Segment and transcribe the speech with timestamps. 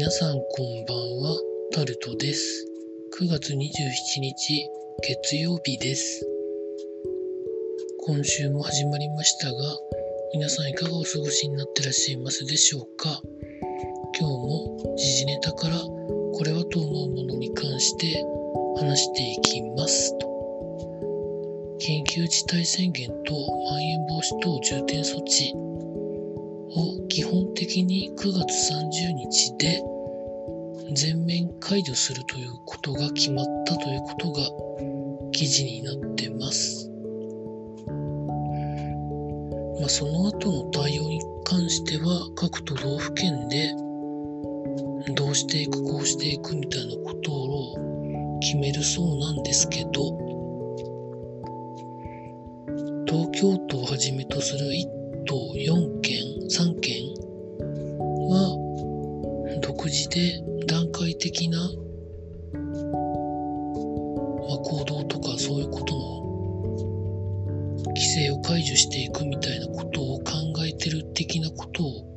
[0.00, 1.38] 皆さんこんばんは、
[1.72, 2.66] タルトです。
[3.20, 3.58] 9月27
[4.22, 4.66] 日、
[5.02, 6.26] 月曜日です。
[8.06, 9.54] 今週も始まりましたが、
[10.32, 13.20] 皆さんいかがお過ごしになってらっしゃいますでしょうか？
[14.18, 18.24] 今日も時事ネタからこれはと思うものに関して
[18.78, 20.26] 話していきますと。
[21.78, 23.34] 緊急事態宣言と
[23.70, 25.52] まん延防止等重点措置
[27.10, 29.82] 基本的に9月30日で
[30.94, 34.40] 全面解除するということが決まったということが
[35.32, 36.88] 記事になってます。
[39.80, 43.74] まあ、その後の対応に関しては各都道府県で
[45.14, 50.16] どうしていくこうしていくみたいなことを決めるそうなんですけど
[53.06, 57.14] 東京都をはじめとする1都4県3県
[58.28, 58.56] は
[59.62, 61.70] 独自で段階的な、まあ、
[64.58, 66.20] 行動とかそういうことの
[67.88, 70.32] 規制を解除していくみたいなことを考
[70.66, 72.10] えてる的なことを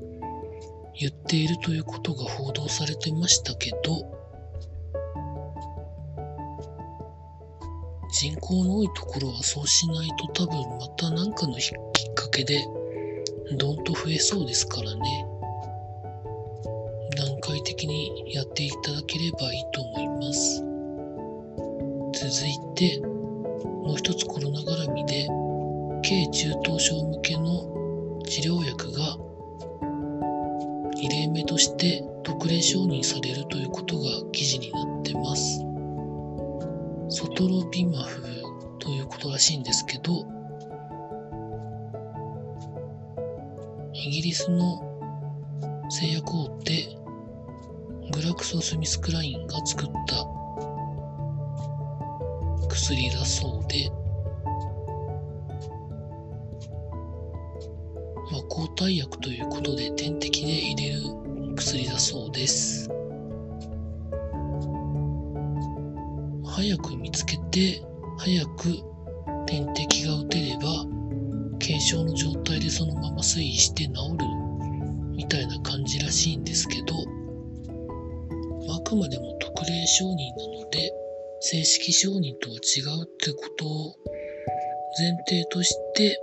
[0.99, 4.23] 言っているということが報道されてましたけど
[8.11, 12.63] 人口の多いところはそうしないと多分また何かのきっかけで
[13.51, 15.27] どんと増えそうですからね。
[17.17, 20.63] 段階的にやっていただければいいと思います。
[22.13, 25.27] 続いてもう一つコロナ絡みで
[26.03, 29.17] 軽中等症向けの治療薬が
[30.95, 35.59] 2例目として特例承認されるということが記事になってます。
[37.09, 38.23] ソトロビマフ
[38.79, 40.32] ということらしいんですけど
[44.23, 44.81] リスの
[45.89, 46.97] 製薬大手
[48.13, 50.25] グラクソ・スミスクラインが作った
[52.69, 53.91] 薬だそうで、
[58.31, 61.01] まあ、抗体薬ということで点滴で入れる
[61.57, 62.89] 薬だそうです。
[66.45, 67.83] 早く見つけて、
[68.17, 68.69] 早く
[69.47, 70.42] 点滴が打てれば、軽
[71.83, 74.25] 症の状態でそのまま推移して治る
[75.15, 76.95] みたいな感じらしいんですけど、
[78.73, 80.91] あくまでも特例承認なので、
[81.41, 83.95] 正式承認とは違うってことを
[84.99, 86.17] 前提として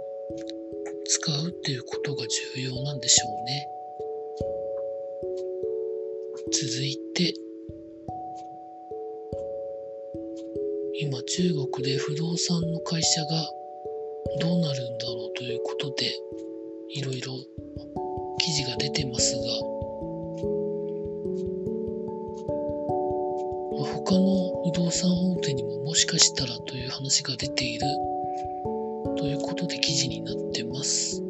[1.07, 2.25] 使うっていうことが
[2.57, 3.67] 重要なんでしょうね。
[6.53, 7.35] 続いて、
[11.01, 13.49] 今中国で不動産の会社が
[14.39, 16.13] どうなるんだろうということで
[16.91, 17.33] いろいろ
[18.39, 19.43] 記事が出てますが
[23.83, 27.87] 他の不動産大手にももしかしたらという話が出ている
[29.17, 31.23] ということで記事になってます。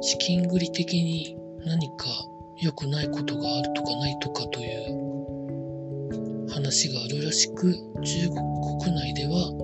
[0.00, 2.04] 資金繰り的に何か
[2.60, 8.36] 良くないことがあるとかないとかという話があるらしく中国
[8.80, 9.63] 国内では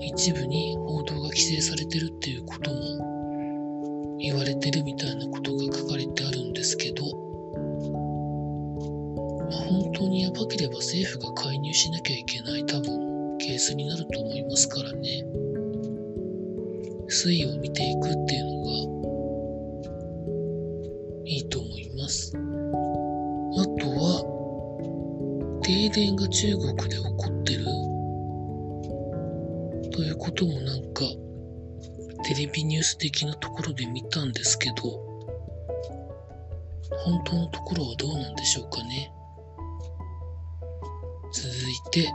[0.00, 7.04] 一部に報道が規制されてるっていうことも言われてるみたいなことが書かれてあるんですけど、
[9.50, 15.24] まあ、本当にやばければ政府が介入しなきゃいけない多分ケースになると思いますからね。
[17.08, 18.70] 推移を見ていくっていうのが
[21.24, 22.32] いいと思います。
[22.36, 22.40] あ
[23.80, 24.22] とは
[25.62, 27.35] 停電が中国で起こってる
[29.96, 31.00] ということもなんか
[32.24, 34.74] テレビニュース的なところで見たんですけど
[36.98, 39.10] 本当のところはどうなんでしょうかね。
[41.32, 42.12] 続いて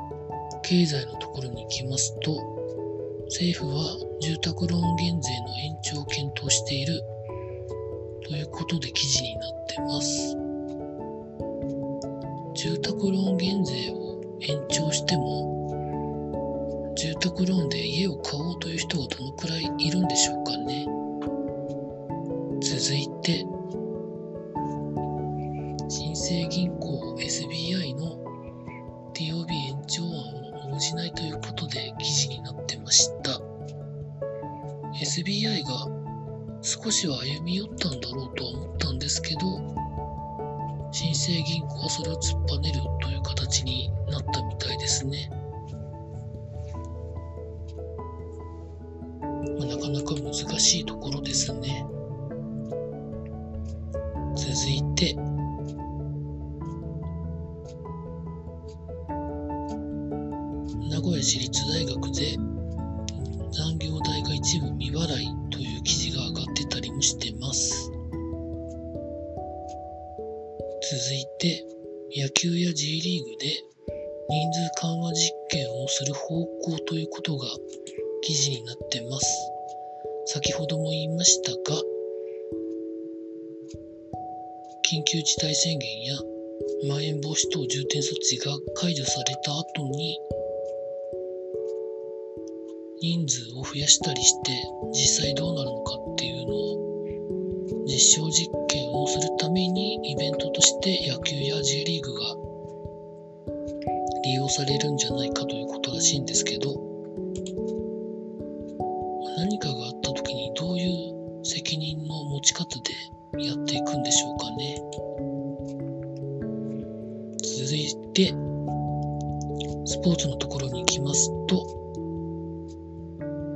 [0.62, 7.02] 経済のところに行きますと政府は住宅ローン減税の延長を検討している
[8.24, 10.38] ということで記事になってます。
[12.54, 15.61] 住宅ローン減税を延長しても
[16.96, 20.86] 住宅ローンで家を買おうという人がどのくらいいるんでしょうかね
[22.62, 23.46] 続いて
[25.90, 28.18] 新生銀行 SBI の
[29.14, 30.10] TOB 延長案
[30.72, 33.40] を応じないということで記事になってました
[35.02, 35.88] SBI が
[36.62, 39.40] 少しは歩み寄ったんだろうとは思ったんですけど
[40.92, 45.41] 新生銀行はそれを突っぱねるという形になったみたいですね。
[49.92, 51.86] なか難しいところですね。
[54.36, 55.14] 続いて、
[60.90, 62.38] 名古屋市立大学で
[63.52, 67.92] 残業代が一部未払いという記事が上がってたりもしてます。
[70.82, 71.66] 続いて、
[72.16, 73.48] 野球や J リーグで
[74.30, 77.48] 人数緩和実験をする方向ということが
[78.22, 79.51] 記事になってます。
[80.34, 81.82] 先ほども言いましたが、
[84.90, 86.16] 緊急事態宣言や
[86.88, 90.18] まん延防止等重点措置が解除された後に
[93.02, 94.52] 人数を増やしたりして
[94.94, 102.20] 実際どうなるのかっていうのを実証実験をするためにイベントとして野球や J リーグが
[104.24, 106.91] 利用されるんじゃないかということらしいんですけど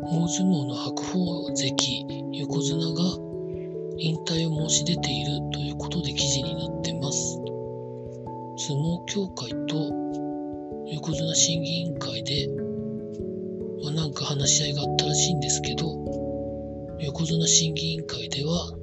[0.07, 3.03] 大相撲の白鵬関横綱が
[3.97, 7.39] 引退を申し出ているということで記事になってます。
[8.57, 9.91] 相撲協会と
[10.93, 12.47] 横綱審議委員会で、
[13.83, 15.87] まあ、なんか話し合いがあったらしいんですけど、
[16.99, 18.77] 横綱審議委員会では、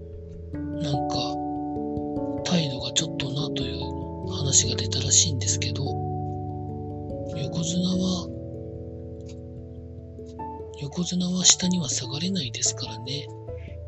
[0.82, 8.31] なんか態度がちょっとなという話が出たらしいんですけど、横綱は
[10.82, 13.28] 横綱は下には下がれないですからね。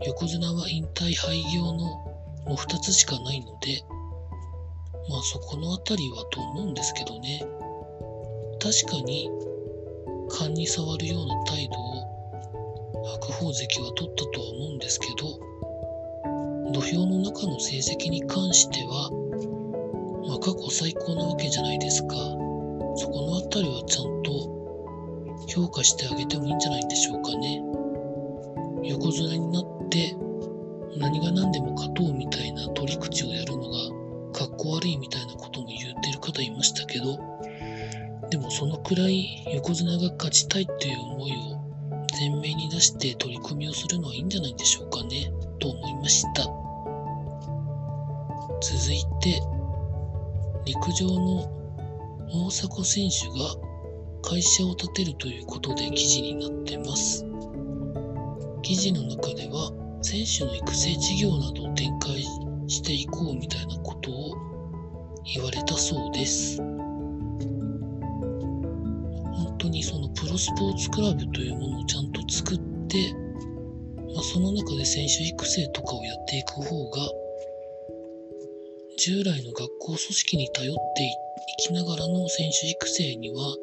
[0.07, 2.15] 横綱は引退廃業のも
[2.51, 3.83] う2つしかないので、
[5.11, 7.45] まあそこのあたりはと思うんですけどね。
[8.63, 9.29] 確かに
[10.31, 19.11] 勘に触るような態度を白鵬関は取ったとは思うんですけど、土俵の中の成績に関しては、
[20.29, 22.15] まあ過去最高なわけじゃないですか。
[22.97, 24.14] そこのあたりはちゃんと
[25.49, 27.63] 評価してあげてもいいんじゃないでしょうかね。
[28.85, 30.17] 横綱になって
[30.99, 33.79] 何が何でも勝とうみたいな取り口をやるのが
[34.33, 37.19] かっこ悪いみたいなことも言ってる方いましたけど、
[38.31, 41.35] でもそのくらい横綱が勝ちたいっていう思いを
[42.19, 46.45] 前面に出して取り組みをするのはいいんじゃないでしょうかね、と思いました。
[48.61, 49.41] 続いて、
[50.65, 51.49] 陸上の
[52.33, 53.64] 大迫選手が
[54.25, 57.27] 会社を建てるということで記事になってます。
[58.63, 62.23] 記事の中では選手の育成事業などを展開
[62.67, 64.35] していこうみたいなことを
[65.35, 66.57] 言われたそうです。
[66.57, 66.73] 本
[69.59, 73.15] 当にそのプロスポーツクラブというものをちゃんと作って、
[74.15, 77.11] まあ、その中で選手育成とかをやっていく方が
[78.97, 81.11] 従来の学校組織に頼ってい
[81.59, 83.55] きながらの選手育成には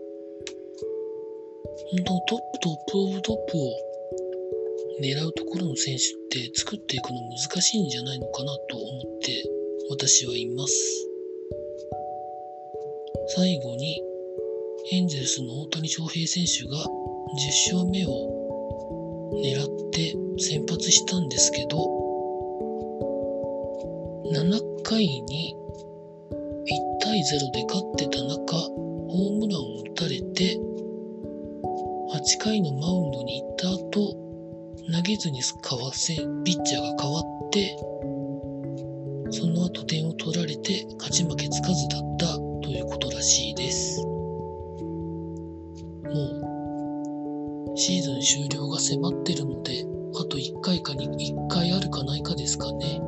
[1.92, 3.72] 本当トップ top of top を
[5.04, 9.44] 狙うところの選手って作っていくの難しいんじゃないのかなと思って
[9.90, 10.74] 私はいます。
[13.36, 14.02] 最後に
[14.94, 21.78] エンゼルスの大谷翔平選手が10勝目を狙って先発したんですけど
[24.32, 25.56] 7回に
[26.66, 30.71] 1対0で勝ってた中ホームランを打たれて
[32.14, 34.18] 8回のマウンドに行った後、
[34.94, 37.78] 投げずにかわせ、ピッチャーが変わって、
[39.32, 44.06] その後点を取られて勝ち負けつかずだったということらしいです。
[44.06, 44.12] も
[47.74, 53.02] う、シーズン終了が迫ってるので、あと1回かに1回あるかないかですかね。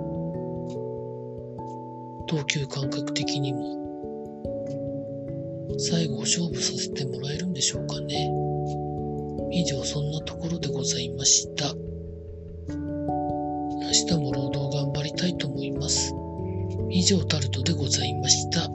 [2.27, 3.83] 投球感覚的にも。
[5.77, 8.32] 最後勝負させてもらえるんでしょうかね。
[9.55, 11.75] 以上そんなところでございました。
[12.65, 16.11] 明日も労働頑張りたいと思います。
[16.89, 18.72] 以上タルトでございました。